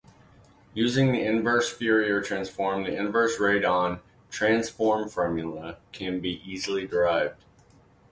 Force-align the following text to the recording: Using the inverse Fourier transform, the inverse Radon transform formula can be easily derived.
Using 0.73 1.11
the 1.11 1.23
inverse 1.23 1.71
Fourier 1.71 2.23
transform, 2.23 2.85
the 2.85 2.95
inverse 2.97 3.37
Radon 3.37 3.99
transform 4.31 5.07
formula 5.09 5.77
can 5.91 6.19
be 6.19 6.41
easily 6.43 6.87
derived. 6.87 7.45